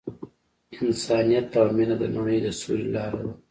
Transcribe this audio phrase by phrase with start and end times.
[0.79, 3.33] انسانیت او مینه د نړۍ د سولې لاره ده.